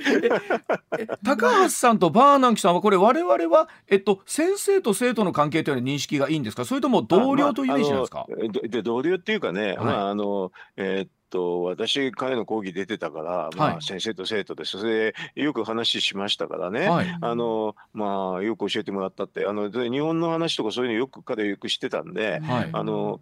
[1.24, 6.66] 高橋さんとバーナンキさんはこれ我々は、えっと、先生と生徒の関係という認識がいいんですか？
[6.66, 14.78] それとも同僚というイメージなんですか、まあ、で同僚っていうかね、はい、まああのえー、と私彼の講義出てたから、まあ、先生と生徒です。
[14.78, 19.48] それでよく話しましたからね、はい、あのまあよく教えてもらったって。
[19.48, 23.20] あの日本の話とかそういうのよく彼よく知ってたんで、はい、あの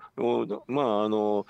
[0.67, 1.45] まああの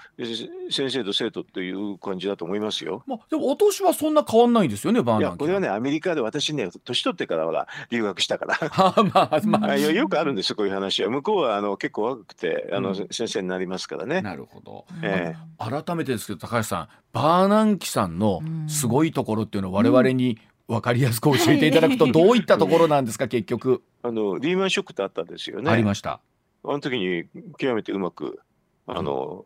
[0.69, 3.01] 先生と生徒っていう感じだと思いますよ。
[3.07, 5.37] まあ、でもお年はそんな変わんないんですよねバーナン。
[5.37, 8.59] これはねアメリカで私ね年取ってからほら留学したから。
[9.13, 11.09] まあまあよくあるんですよこういう話は。
[11.09, 14.21] 向こうはあの結構若くてあの、うん、先生になりますからね。
[14.21, 20.37] なるほど、えー、改めてですけど高橋さんバーナンキさんのすごいところっていうのを我々に
[20.67, 23.29] 分かりやすく教えていただくとどういったところなんですか？
[23.29, 23.81] 結局。
[24.03, 25.71] あのリーマンショックってあったんですよね。
[25.71, 26.19] ありました。
[26.63, 27.25] あの時に
[27.57, 28.39] 極めてうまく
[28.85, 29.45] あの、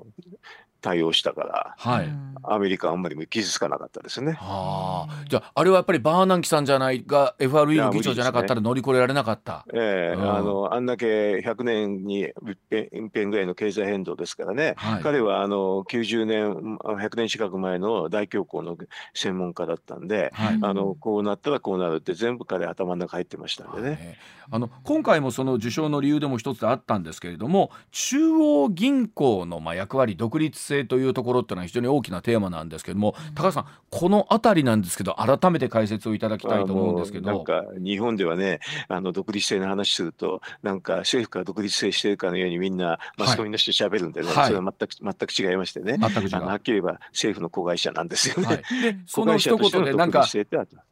[0.86, 2.10] 対応したから、はい、
[2.44, 4.34] アメリカあんまり傷つかなかったですね。
[4.34, 9.66] はあ、じゃああれはやっぱりバーナンキさんじゃないが FRE の議長じゃなかったら乗り越えられなかった。
[9.74, 18.78] ね、ええーうん、あのあんだけ100年に一遍ぐらいの経済変動ですからね、はい、彼はあの90年100年近く前の大恐慌の
[19.16, 24.20] 専門家だったんで、はい、あのこうなったらこうなるって全部彼頭の中入ってましたんでね。
[24.52, 37.32] あの今回もその受賞の理由でも一つあったんですけれども中央銀行のまあ役割独立性というところっていうのは非常に大きなテーマなんですけども、高橋さんこの辺りなんですけど改めて解説をいただきたいと思うんですけど。
[37.32, 45.98] なんか日本ではねあの独立性の話するとなんか政府から独立性してるかのようにみんなマスコミの人しゃべるんでね、はい、それは全く全く違いましてね。
[46.00, 46.44] 全く違う。
[46.44, 48.46] はっきり言えば政府の子会社なんですよね。
[48.46, 50.26] はい、で この一言でなんか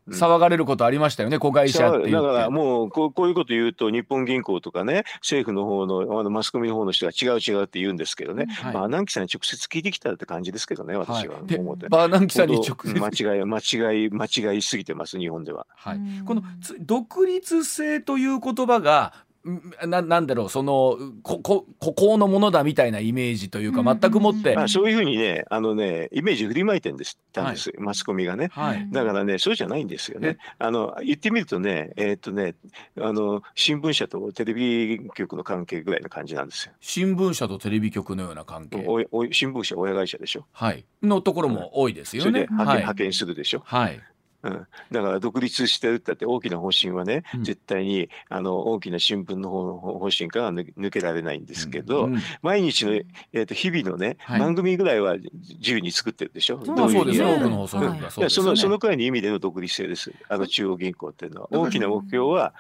[0.10, 11.40] 騒がれることありましたよね、子会社ってだからもうこうこういうこと言うと日本銀行とかね政府の方のあのマスコミの方の人が違う違うって言うんですけどね、はい、まあ南紀さんに直接聞いてきたって感じですけどね私は。
[11.40, 12.94] 思って、はい、バー南紀さんに直接。
[13.00, 15.68] 間違い間違い間違いすぎてます日本では。
[15.76, 16.44] はい、この
[16.80, 19.14] 独立性という言葉が
[19.86, 30.38] ななんだろうそのここ孤高のものだみたいなイメージというか全くもって、まあ、そういうふうにねあのねイメージ振りまいてんですたんです、はい、マスコミがね、はい、だからねそうじゃないんですよね。
[30.60, 32.56] あの言ってみるとねえー、っとね
[33.02, 36.74] あの新聞社とテレビ局の関係ぐらいの感じなんですよ。
[36.80, 38.86] 新聞社とテレビ局のような関係。
[38.88, 40.46] おお新聞社親会社でしょ。
[40.54, 40.86] はい。
[41.02, 43.62] のところも多いですよね、それで派遣,、派遣するでしょ。
[43.66, 44.02] はい
[44.44, 56.58] うん、だから独立してるったって大きな方針はね、うん、絶対にあの大きな新聞の方の方針から抜けられないんですけど、うんうん、毎日の、えー、と日々のね、はい、番組ぐらいは自由に作ってるでしょ？
[56.58, 58.30] どうそうですね。
[58.30, 60.12] そのそのくらいの意味での独立性です。
[60.28, 62.54] あの中央銀行っていうのは大きな目標は、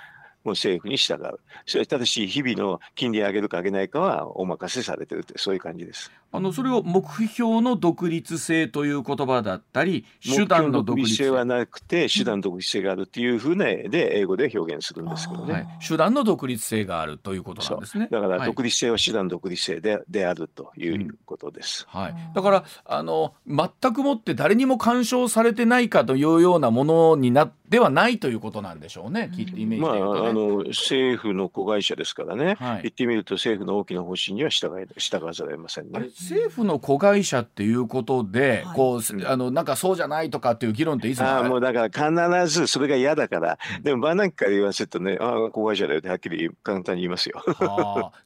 [0.43, 1.39] もう政府に従う。
[1.65, 6.11] それただし日々の金利上げるか上げないかはお任せされてるってそういう感じです。
[6.33, 11.23] あのそれを目標の独立性という言葉だったり手段の独立性。
[11.33, 18.07] はなくて手段独立性があるっていうふうで英語で表現するんですけどね、はい、手段の独立性があるということなんですね。
[18.09, 29.93] だから独立性は手段独立性で,、であるということです、はい、だからあの全くもって誰にも干渉されてないかというようなものになではないということなんでしょうね、イメージ、ね、まあ、
[30.29, 36.07] あの政府の子会社ですからね、はい、言ってみると政府の大きな方針には従い従わざるを得ませんね。
[36.23, 47.43] 政府の子会社っていうことで、はい、こうあのなんかそうじゃないとかっていう議論っていつもあもうだから必ずそれが嫌だから、でもバーナンキから言わせるとね、ああ子会社だよってはっきり簡単に言いますよ。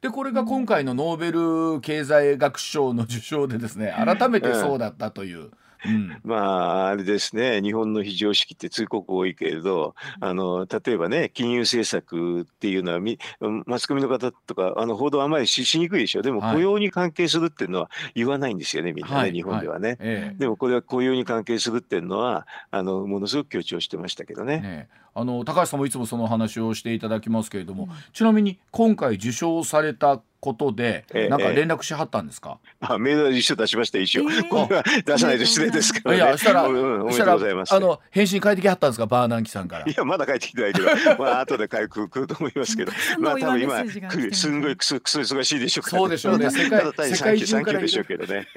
[0.02, 1.32] でこれが今回のノーベ
[1.76, 5.40] ル経済学賞の受賞でですね改めてそうだったという。
[5.40, 5.52] うん
[5.86, 7.62] うん、まああれですね。
[7.62, 13.20] 日本の非常識って通告多いけれどあの例えばね金融政策っていうのはみ
[13.66, 16.22] マスコミの方とかあの報道あまりししにくいでしょ。
[16.22, 19.98] でも雇用に関係するっていうのは言わないんですよねみんなね、はい、日本ではね、はい。
[20.02, 24.60] ええ、でもこれは雇用に関係するっていうのはあのものすごく強調してましたけどね。
[24.60, 32.60] ねあの高橋さんもいつもその話をしていただきますけれども、うん、ちなみに今回受賞されたことで、なんか連絡しはったんですか？
[32.80, 34.24] あ、メール一緒出しました一緒。
[34.50, 37.74] これは出さないと失礼ですから、いや、したら、うん、おめでとうございます。
[37.74, 39.86] あの返信書いてきはったんですか、バーナンキさんから。
[39.86, 43.84] いや、まだ書いてきてないけど、まあ後で回復来ると思いますけど、 まあ多分今
[44.32, 46.50] すんごいくそくそ忙しいでしょうそうでしょうね。
[46.50, 48.48] 世界世界中からでしょうけどね。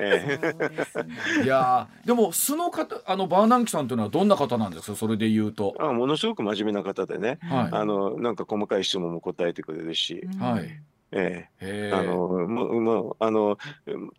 [1.43, 5.75] いやでもその方あのバーナンキさんというのはどんな方なんですか、それで言うと。
[5.79, 10.81] あ、ものすごく真面目な方でね、あのなんか細かい質問も答えてくれるし、はい。
[11.13, 13.59] ええ、あのもうもうあの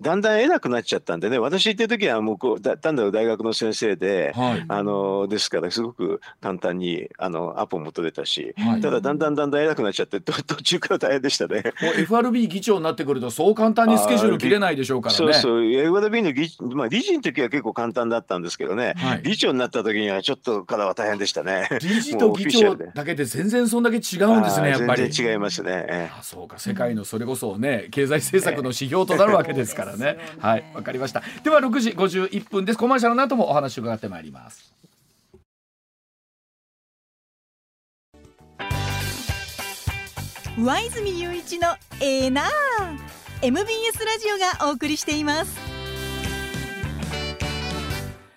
[0.02, 11.64] だんだん偉くなっちゃったんでね私行ってる時はもうこうだ単なる大学の先生で、はい、あのですからすごく簡単にあのアポも取れたし、はい、ただだんだんだんだん偉くなっちゃって途中から大変でしたね。
[11.82, 15.18] もう FRB 議長になってくるとそう簡単にスケジュール切れないでしょうからね。
[15.18, 21.70] そうそう FRB の議、まあ、理事の時は結構簡単だったんですけどね、はい、議長になった時にはちょっとからは大変でしたね。
[21.82, 25.04] 理事と議長だけで全然そんだけ違うんですねやっぱり。
[25.04, 26.12] 全然違いますね。
[26.18, 30.18] あそうか世界のそれこそね経済政策の指標となるわけですからね。
[30.40, 31.24] はいわかりました。
[31.44, 32.78] では6時51分です。
[32.78, 34.74] コマーシャルの後もお話伺ってまいります。
[40.58, 41.70] 上泉雄一の
[42.02, 42.48] エーナー
[43.42, 45.58] MBS ラジオがお送りしています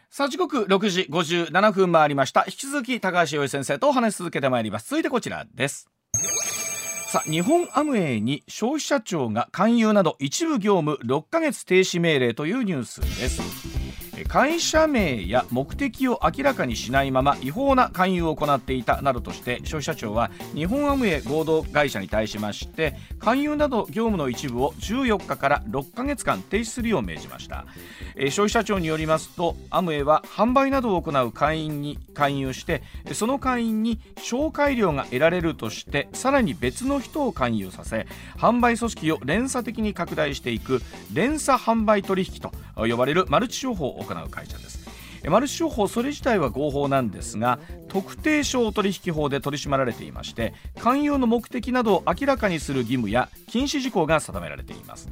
[0.08, 5.93] さあ時刻6時57分回りました引き続き高橋洋一先生とお話し続けてまいります続いてこちらです
[7.14, 13.83] さあ日本アムウェイに消費者庁が勧誘など一部業務6ヶ月停止命令というニュースです。
[14.28, 27.66] 会社名や目的を明らかにしないまま違法な勧誘を行っていたなどとして消費者庁は日本アムウェイ合同会社に対しまして勧誘など業務の一部を14日から6ヶ月間停止するよう命じました、
[28.16, 40.80] 消費者庁によりますとアムウェイは販売などを行う会員に勧誘してその会員に紹介料が得られるとしてさらに別の人を勧誘させ販売組織を連鎖的に拡大していく
[41.12, 44.83] 連鎖販売取引と呼ばれるマルチ商法を行う会社です。
[45.28, 47.58] マルチ商法それ自体は合法なんですが
[47.88, 55.08] 特定商取引法で取り締まられていまして勧誘の目的などを明らかにする義務や禁止事項が定められています。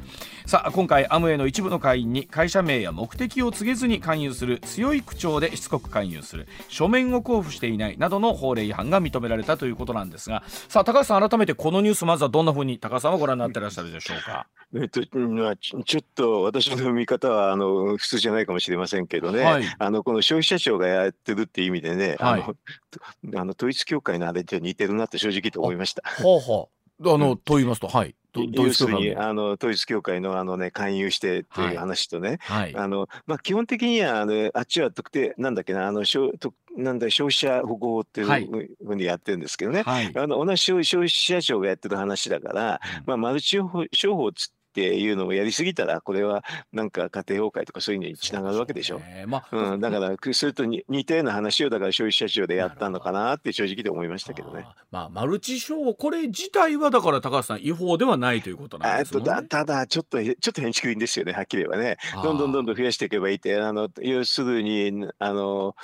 [0.46, 10.42] さあ今回アムウェイの一部の会員に会社名や目的を告げずに勧誘する強い口調でしつこく勧誘する書面を交付していないなどの法令違反が認められたということなんですが。
[10.68, 14.46] さあ高橋さん改めてこのニュースまずはどんなふうに高橋さんはご覧になっていらっしゃるでしょうか？
[14.74, 22.56] えっと、まあ、ちょっと私の見方はあの普通じゃないかもしれませんけどね、はい、あのこの消費者庁がやってるっていう意味でね、はい、あの
[23.40, 26.02] あの統一教会のあれと似てるなって正直と思いました。
[26.22, 26.68] ほうほ
[27.00, 27.18] うあ。
[27.18, 28.14] の、と言いますと、はい。
[28.34, 36.32] 要するにあの統一教会のあの、ね、勧誘してっていう話とね、はい、あのまあ、基本的にはあのあっちは特定なんだっけなあの消
[36.74, 43.58] なんだ消費者保護法っていうふうにやってるんですけどね、はい、あの同じ消費者庁がやってる話だから、まあ、マルチ
[43.92, 48.96] 商法つってっていうのをやりすぎたら、これはなんか家庭崩壊とかそういうのにつながるわけでしょ。
[48.96, 49.28] う。
[49.28, 54.64] まあ、うん、だから、それと似たような話をだから消費者庁でやったのかなって正直で思いましたけどね。
[54.64, 59.22] あまあ、マルチ商これ自体はだから高橋さん、違法ではないということなんですね。
[59.22, 61.98] だただ、ちょっと、ちょっと変築品ですよね、はっきり言えばね。
[62.22, 65.76] どんどんどんどん増やしていけばいいって、あの要するに、あの、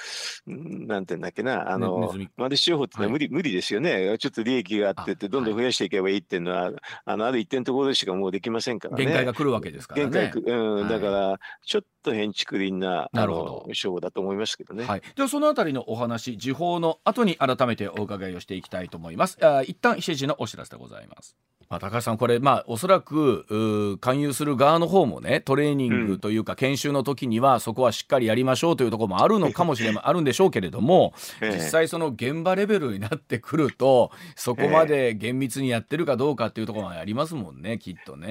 [0.47, 4.17] なんていうんだっけな、あの、ね、マルチ商法ってのは無理はい、無理ですよね。
[4.19, 6.73] ちょっと利益があってて、どんどん増やしていけばいいっていうのは、
[7.05, 9.05] あのある一点のところでしかもうできませんからね。
[9.05, 10.33] 限界が来るわけですからね。
[10.35, 14.85] うん、だから、ちょっと変築林ななるほど章だと思いますけどね。
[14.85, 15.03] はい。
[15.17, 19.39] ではそのあたりのお話、時報の後に改めてお伺いをしていきたいと思います。
[19.45, 21.37] あ一旦7時のお知らせでございます。
[21.69, 31.13] まあ、高橋さん、これ、まあ、おそらく勧誘する側の方もね、トレーニングというか、研修の時には、そこはしっかりやりましょうというところもあるのかもしれない、あるんでしょうけれども、
[31.43, 38.29] 実際、その現場レベルになってくると、そこまで厳密にやってるかどうかっていうところがありますもんね、きっとね。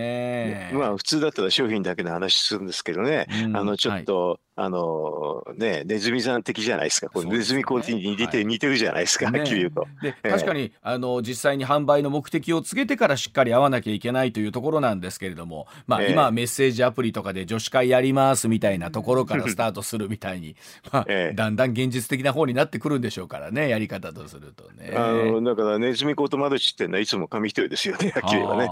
[0.74, 7.10] まあ、普通だったら商品だけの話するんですけどね、うん、あのちょっと、はいあのねネズミさん的じゃないですか。
[7.12, 9.26] こネズミコーティに似て,、似てるじゃないですか。
[9.26, 9.88] はっきり言うと。
[10.02, 20.56] で確かにあの実際に販売の目的を告げてからしっかり会わなきゃいけないというところなんですけれども、まあ、今はメッセージアプリとかで女子会やりますみたいなところからスタートするみたいに、
[20.92, 24.94] まあ、だんだん現実的な方になってくるんでしょうからねやり方とするとね。
[24.96, 28.70] あのだからネズミコートマルチってのはいつも紙一重ですよね はっきり言えばね。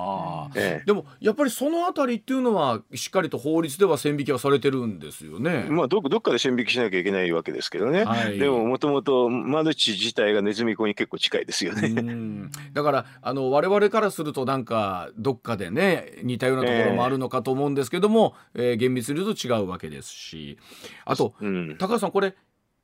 [0.55, 5.74] ええ、でもやっぱりそのあたりっていうのはしっかりと法律では線引きはされてるんですよね。
[5.75, 8.03] まあどどっかで線引きしなきゃいけないわけですけどね。
[8.03, 12.49] はい、でももともとマルチ自体がネズミ子に結構近いですよね。
[12.73, 20.57] だからあの我々からするとなんかどっかでね似たようなところもあるのかと思うんですけども、えー、えー、厳密に言うと違うわけですし。
[21.05, 22.35] あと、うん、高橋さんこれ、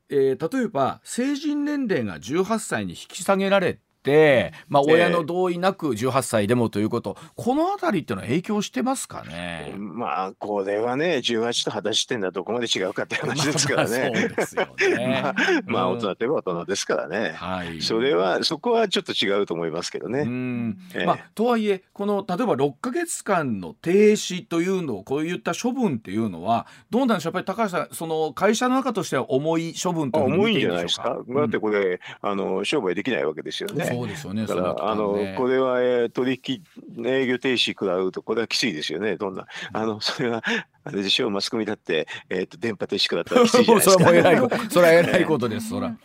[0.10, 3.80] えー、例えば成人年齢が18歳に引き下げられ、
[4.68, 9.74] まあ、親の同意なく18歳でもということ、この辺りっていうのは影響してますかね？
[9.78, 14.12] まあ、これはね、18と20歳点だどこまで違うかって話ですからね。
[15.66, 17.34] まあ、大人といえば大人ですからね。
[17.36, 17.82] はい。
[17.82, 20.26] それは、そこはちょっと違うと思いますけどね。
[21.06, 27.36] まあ、とはいえ、この、例えば6か月間の停止というのを、こういった処分っていうのは、どうなんでしょう？
[27.36, 31.18] やっぱり高橋さん、その会社の中としては重い処分という重いんじゃないですか？
[31.28, 33.91] だってこれ、あの、商売できないわけですよね。
[33.92, 34.46] そうですよね。
[34.46, 36.64] だから、あの、これは、えー、取引、
[37.06, 39.46] 営業停止食らうと、これはきついですよね、どんな。
[39.74, 40.44] あの、それは、
[40.84, 44.04] あれでしょう、マスコミだって、えっ、ー、と、電波停止食らったらきついじゃないですか。
[44.04, 45.96] それは偉い、それは偉いことです、そら。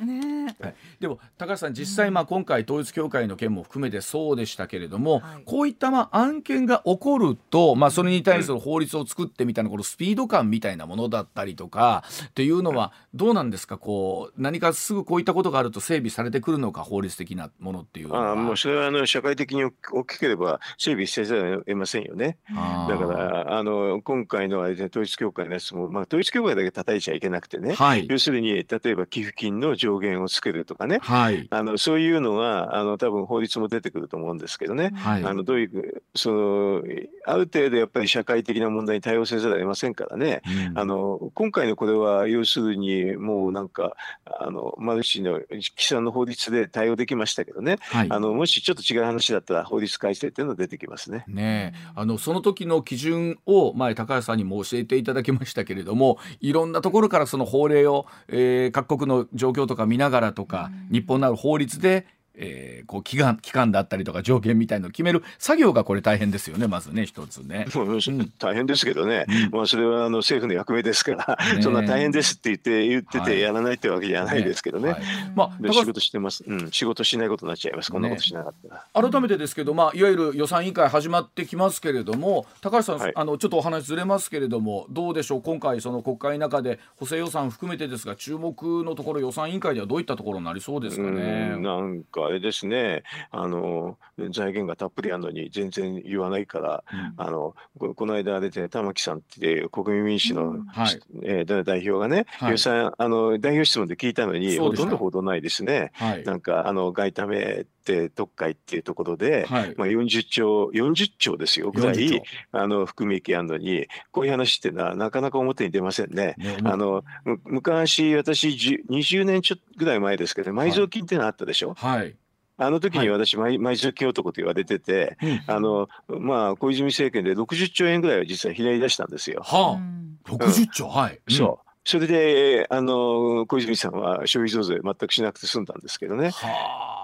[0.52, 0.56] ね。
[0.60, 13.78] はい、でも高橋さん実際まあ今回統一教会の件も含めてそうでしたけれども、はい、こういったまあ案件が起こると、まあ、それに対する法律を作ってみたいなこのスピード感みたいなものだったりとかっていうのはどうなんですか？
[13.78, 22.38] こう何かすぐこういったことがあると整備されてくるのか法律的なものっていうあもうそれはあの社会的に大きければ整備せざるを得ませんよね。
[22.48, 36.82] だからあの今回のあれで統一教会のやつも、まあ、統一教会だけ叩いちゃいけなくてね、はい、要するに例えば寄付金の上限をつけるとかね、はい、あのそういうのがあの多分法律も出てくると思うんですけどね、はい、あのどういうその
[37.24, 51.24] ある程度やっぱり社会的な問題に対応せざるを得ませんからね、うん、あの今回のこれは要するにもうなんかあのマルチの既存の法律で対応できましたけどね、はい、あのもしちょっと違う話だったら法律改正っていうのが出てきますね。
[51.26, 62.06] ねあのその時の基準を前高橋さんにも教えていただきましたけれどもいろんなところからその法令を、えー、各国の状況とか見ながらとか、うん、日本のある法律で
[62.36, 67.66] えー、こう期間期間だったりとか条件みたいのを決める作業がこれ大変ですよねまずね一つね。
[67.74, 74.90] うん、大変ですけどね、うん、まあそれはあの政府の役目ですから、ね、そんな大変ですって言って言っててやらないってわけじゃないですけどね。
[74.90, 75.02] はい、
[75.34, 79.02] まあ仕事してます、うん、仕事しないことになっちゃいますこんなことしなかったら。
[79.02, 91.56] ね、改めてですけど、まあいわゆる予算委員会始まってきますけれども高橋さん、はい、あのちょっとお話ずれますけれどもどうでしょう今回その国会の中で補正予算含めてですが注目のところ予算委員会ではどういったところになりそうですかね。
[91.58, 93.02] なんかあれですね。
[93.30, 93.98] あの
[94.30, 97.54] 財源がたっぷりあるのに全然言わないから、うん、あの
[97.94, 100.64] この間出て玉木さんって国民民主の、うん。
[100.66, 105.90] はい、えー、代表がね、はい、予算あの代表質問で聞いたのにほとんど報道ないですね。
[105.94, 112.22] はい、なんかあの外為って特会っていうところで、はい、まあ、40兆40兆ですよぐらい
[112.52, 113.86] あの含み益あるのに。
[114.10, 116.34] こういう話っていうのはなかなか表に出ませんね。
[116.38, 117.04] ねあの
[117.44, 118.48] 昔私
[118.88, 121.74] 20年ちょっとぐらい前ですけど、埋蔵金っていうのあったでしょ？
[121.74, 122.16] はい。
[122.58, 129.42] あの時に私、毎日金男と言われてて、はい、あの、まあ、小泉政権で60兆円ぐらいは実はひねり出したんですよ。
[129.44, 131.20] はあ、60兆、うん、はい。
[131.28, 131.70] そう。
[131.84, 136.30] それで、あの、小泉さんは消費増税全くしなくて済んだんですけどね。
[136.30, 136.48] は
[136.92, 136.95] あ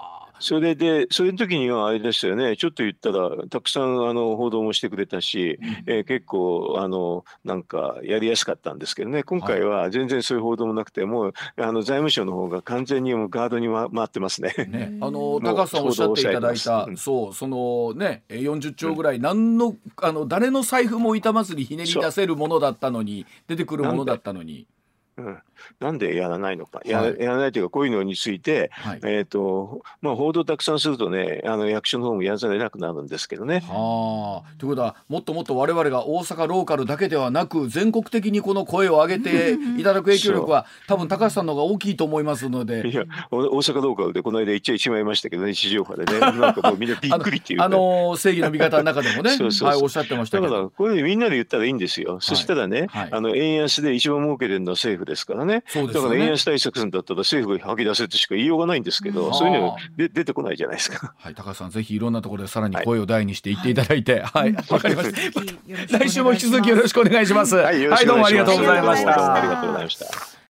[0.43, 14.53] それで、それの時にはあれですよね、ちょっと言ったら、たくさんあの報道もしてくれたし、うん、えー、結構、あの、なんかやりやすかったんですけどね、今回は全然そういう報道もなくて、もう、あの財務省の方が完全にもうガードに回ってますね。
[14.67, 14.97] ね。
[14.99, 24.67] あの、高橋さんおっしゃっていただいた、そう、そのね、40兆ぐらい、何の、あの、誰の財布も痛まずにひねり出せるものだったのに、出てくるものだったのに。
[25.15, 25.37] うん、
[25.79, 33.63] なんでやらないのか、やらないというか、こういうのについて、はい、えーとまあ、報道たくさんするとね、あの役所の方もやらざるを得なくなるんですけどね。
[33.67, 42.87] はあ、ということは、もっともっと我々が大阪ローカルだけではなく、全国的にこの声を上げて いただく影響力は、多分高橋さんの方が大きいと思いますので。
[42.87, 52.19] いや、大阪ローカルでこの間言っちゃいしまいましたけどね、地上波でね、 なんかもうみんなびっくりっていうあの正義の味方の中でもね そうそうはい、おっしゃってましただから、これみんなで言ったらいいんですよ。
[52.19, 61.13] そしたらね、はい、あの円安で一番儲けてるのは政府府ですからね、ね、だから円安対策するんだったら政府が吐き出せとしか言いようがないんですけど、うん、そういうので出てこないじゃないですか。
[61.17, 65.13] はい、高橋さんぜひいろんなところでさらに声を大にして言っていただいて、はい、わ、はい、かりまし
[65.89, 65.99] た。
[65.99, 67.55] 来週も引き続きよろしくお願いします。
[67.55, 69.35] はい、はい、どうもありがとうございました。
[69.35, 70.32] ありがとうございました。